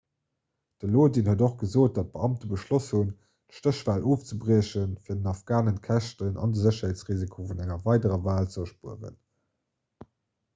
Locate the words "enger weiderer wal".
7.67-8.51